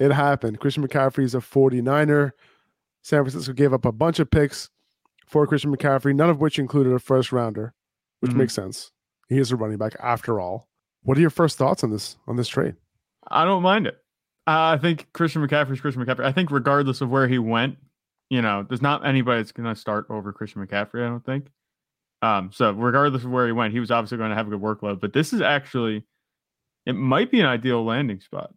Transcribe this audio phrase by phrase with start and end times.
[0.00, 0.58] It happened.
[0.60, 2.32] Christian McCaffrey is a 49er.
[3.02, 4.70] San Francisco gave up a bunch of picks
[5.26, 7.74] for Christian McCaffrey, none of which included a first rounder,
[8.20, 8.36] which Mhm.
[8.36, 8.92] makes sense.
[9.28, 10.68] He is a running back after all.
[11.02, 12.76] What are your first thoughts on this on this trade?
[13.28, 14.02] I don't mind it.
[14.46, 16.24] Uh, I think Christian McCaffrey's Christian McCaffrey.
[16.24, 17.76] I think regardless of where he went,
[18.30, 21.04] you know, there's not anybody that's going to start over Christian McCaffrey.
[21.04, 21.48] I don't think.
[22.22, 24.60] Um, so regardless of where he went, he was obviously going to have a good
[24.60, 25.00] workload.
[25.00, 26.04] But this is actually,
[26.86, 28.54] it might be an ideal landing spot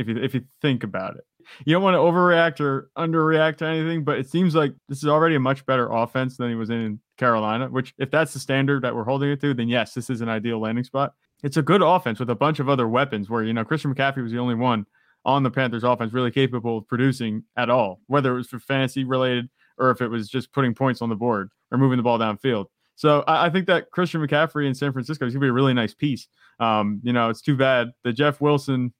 [0.00, 1.24] if you if you think about it.
[1.64, 5.08] You don't want to overreact or underreact to anything, but it seems like this is
[5.08, 7.68] already a much better offense than he was in Carolina.
[7.68, 10.28] Which, if that's the standard that we're holding it to, then yes, this is an
[10.28, 11.14] ideal landing spot.
[11.42, 13.28] It's a good offense with a bunch of other weapons.
[13.28, 14.86] Where you know Christian McCaffrey was the only one
[15.24, 19.04] on the Panthers offense really capable of producing at all, whether it was for fantasy
[19.04, 22.18] related or if it was just putting points on the board or moving the ball
[22.18, 22.66] downfield.
[22.94, 25.94] So I, think that Christian McCaffrey in San Francisco is gonna be a really nice
[25.94, 26.28] piece.
[26.58, 28.92] Um, you know, it's too bad the Jeff Wilson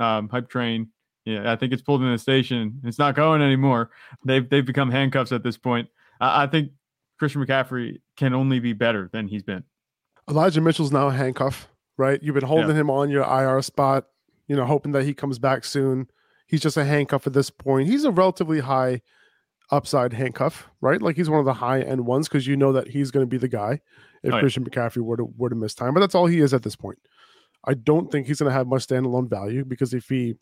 [0.00, 0.88] um, hype train.
[1.24, 2.80] Yeah, I think it's pulled in the station.
[2.84, 3.90] It's not going anymore.
[4.24, 5.88] They've they've become handcuffs at this point.
[6.20, 6.70] I, I think
[7.18, 9.64] Christian McCaffrey can only be better than he's been.
[10.28, 12.22] Elijah Mitchell's now a handcuff, right?
[12.22, 14.06] You've been holding him on your IR spot,
[14.48, 16.08] you know, hoping that he comes back soon.
[16.46, 17.88] He's just a handcuff at this point.
[17.88, 19.02] He's a relatively high
[19.70, 21.00] upside handcuff, right?
[21.00, 23.30] Like he's one of the high end ones because you know that he's going to
[23.30, 23.80] be the guy
[24.22, 24.40] if Oh, yeah.
[24.40, 25.94] Christian McCaffrey were to were to miss time.
[25.94, 26.98] But that's all he is at this point.
[27.64, 30.34] I don't think he's going to have much standalone value because if he,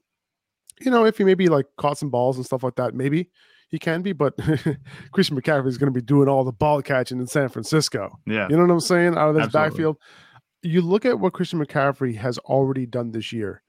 [0.80, 3.30] you know, if he maybe like caught some balls and stuff like that, maybe
[3.68, 4.12] he can be.
[4.12, 4.36] But
[5.12, 8.18] Christian McCaffrey is going to be doing all the ball catching in San Francisco.
[8.26, 9.16] Yeah, You know what I'm saying?
[9.16, 9.70] Out of this Absolutely.
[9.70, 9.96] backfield.
[10.62, 13.62] You look at what Christian McCaffrey has already done this year.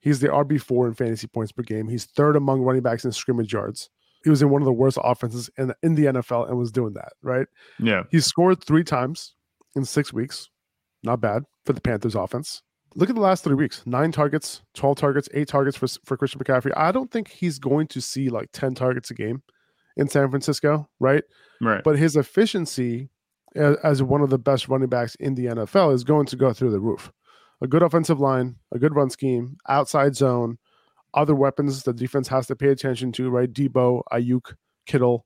[0.00, 1.88] He's the RB4 in fantasy points per game.
[1.88, 3.90] He's third among running backs in scrimmage yards.
[4.24, 6.94] He was in one of the worst offenses in, in the NFL and was doing
[6.94, 7.46] that, right?
[7.78, 8.02] yeah.
[8.10, 9.34] he scored three times
[9.74, 10.50] in six weeks.
[11.02, 12.62] Not bad for the Panthers offense.
[12.98, 16.40] Look at the last three weeks nine targets, 12 targets, eight targets for, for Christian
[16.40, 16.72] McCaffrey.
[16.76, 19.42] I don't think he's going to see like 10 targets a game
[19.96, 21.22] in San Francisco, right?
[21.60, 21.82] Right.
[21.84, 23.08] but his efficiency
[23.54, 26.52] as, as one of the best running backs in the NFL is going to go
[26.52, 27.12] through the roof.
[27.60, 30.58] A good offensive line, a good run scheme, outside zone,
[31.14, 33.52] other weapons the defense has to pay attention to, right?
[33.52, 34.54] Deebo, Aiyuk,
[34.86, 35.24] Kittle.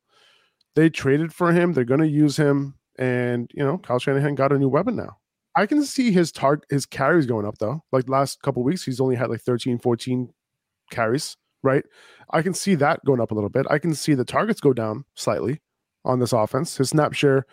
[0.75, 1.72] They traded for him.
[1.72, 2.75] They're going to use him.
[2.99, 5.19] And, you know, Kyle Shanahan got a new weapon now.
[5.54, 7.82] I can see his target, his carries going up though.
[7.92, 10.32] Like last couple weeks, he's only had like 13, 14
[10.90, 11.84] carries, right?
[12.30, 13.66] I can see that going up a little bit.
[13.68, 15.60] I can see the targets go down slightly
[16.04, 16.76] on this offense.
[16.76, 17.46] His snap share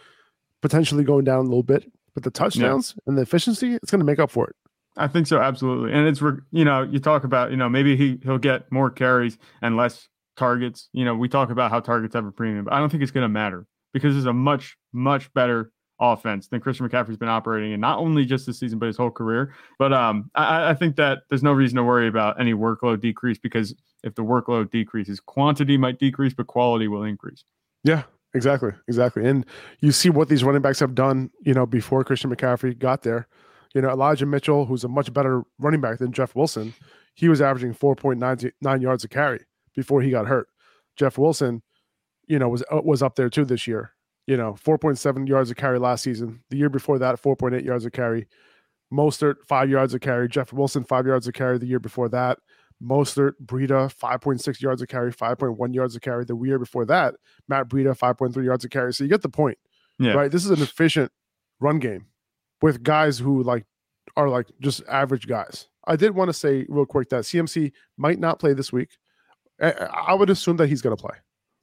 [0.62, 4.06] potentially going down a little bit, but the touchdowns and the efficiency, it's going to
[4.06, 4.56] make up for it.
[4.98, 5.94] I think so, absolutely.
[5.94, 6.22] And it's
[6.52, 10.08] you know, you talk about you know maybe he he'll get more carries and less
[10.36, 10.90] targets.
[10.94, 13.12] You know, we talk about how targets have a premium, but I don't think it's
[13.12, 17.72] going to matter because it's a much much better offense than Christian McCaffrey's been operating
[17.74, 19.54] in, not only just this season but his whole career.
[19.78, 23.38] But um, I, I think that there's no reason to worry about any workload decrease
[23.38, 27.44] because if the workload decreases, quantity might decrease, but quality will increase.
[27.84, 29.26] Yeah, exactly, exactly.
[29.26, 29.46] And
[29.80, 33.28] you see what these running backs have done, you know, before Christian McCaffrey got there.
[33.76, 36.74] You know, Elijah Mitchell, who's a much better running back than Jeff Wilson,
[37.14, 39.42] he was averaging 4.99 yards a carry
[39.76, 40.48] before he got hurt.
[40.96, 41.62] Jeff Wilson,
[42.28, 43.94] you know, was uh, was up there too this year.
[44.30, 46.42] You know, 4.7 yards a carry last season.
[46.52, 48.28] The year before that, 4.8 yards a carry.
[48.94, 50.30] Mostert, five yards a carry.
[50.30, 52.38] Jeff Wilson, five yards a carry the year before that.
[52.80, 56.26] Mostert, Breida, 5.6 yards a carry, 5.1 yards a carry.
[56.26, 57.16] The year before that,
[57.48, 58.94] Matt Breida, 5.3 yards a carry.
[58.94, 59.58] So you get the point,
[59.98, 60.32] Yeah, right?
[60.32, 61.12] This is an efficient
[61.60, 62.06] run game
[62.62, 63.66] with guys who like
[64.16, 65.70] are like just average guys.
[65.88, 68.92] I did want to say real quick that CMC might not play this week.
[69.60, 71.16] I, I would assume that he's going to play.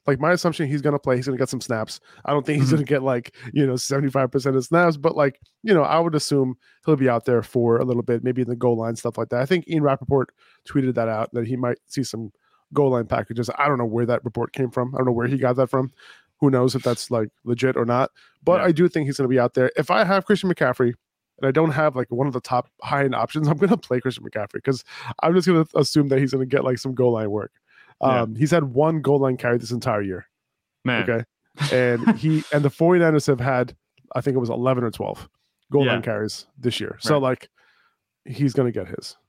[0.07, 1.17] Like my assumption, he's going to play.
[1.17, 2.01] He's going to get some snaps.
[2.25, 2.73] I don't think he's Mhm.
[2.75, 5.83] going to get like you know seventy five percent of snaps, but like you know,
[5.83, 8.77] I would assume he'll be out there for a little bit, maybe in the goal
[8.77, 9.41] line stuff like that.
[9.41, 10.31] I think Ian Rapoport
[10.69, 12.33] tweeted that out that he might see some
[12.73, 13.49] goal line packages.
[13.59, 14.95] I don't know where that report came from.
[14.95, 15.93] I don't know where he got that from.
[16.41, 18.11] Who knows if that's like legit or not?
[18.45, 18.67] But Yeah.
[18.67, 19.71] I do think he's going to be out there.
[19.77, 20.93] If I have Christian McCaffrey
[21.39, 23.77] and I don't have like one of the top high end options, I'm going to
[23.77, 24.85] play Christian McCaffrey because
[25.23, 27.53] I'm just going to assume that he's going to get like some goal line work.
[28.03, 28.23] Yeah.
[28.23, 30.27] Um, He's had one goal line carry this entire year.
[30.85, 31.09] man.
[31.09, 31.25] Okay.
[31.73, 33.75] And he and the 49ers have had,
[34.15, 35.27] I think it was 11 or 12
[35.73, 35.93] goal Yeah.
[35.93, 36.97] line carries this year.
[37.01, 37.49] So like
[38.27, 39.17] he's going to get his.